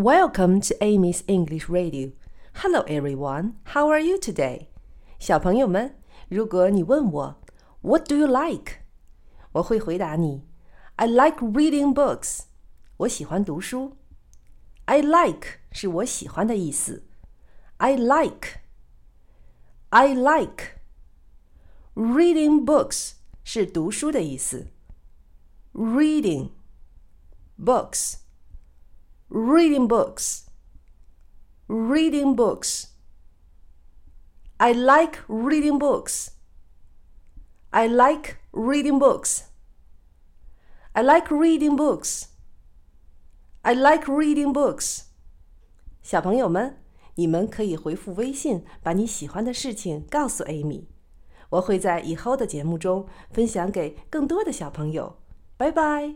[0.00, 2.12] Welcome to Amy's English Radio.
[2.54, 3.54] Hello, everyone.
[3.74, 4.68] How are you today?
[5.18, 5.96] 小朋友们，
[6.28, 7.36] 如果你问我
[7.80, 8.80] What do you like？
[9.52, 10.44] 我会回答你
[10.96, 12.40] I like reading books.
[12.98, 13.96] 我喜欢读书。
[14.84, 17.04] I like 是我喜欢的意思。
[17.78, 18.60] I like.
[19.90, 20.78] I like.
[21.94, 23.12] Reading books
[23.44, 24.68] 是读书的意思。
[25.72, 26.50] Reading
[27.58, 28.16] books
[29.40, 30.46] reading books,
[31.66, 32.86] reading books.
[34.58, 36.30] I like reading books.
[37.70, 39.42] I like reading books.
[40.94, 42.28] I like reading books.
[43.62, 45.02] I like reading books.
[46.02, 46.82] 小朋友们，
[47.16, 50.86] 你们可以回复微信，把你喜欢的事情告诉 Amy，
[51.50, 55.18] 我会在以后的节目中分享给更多的小朋友。
[55.58, 56.14] 拜拜。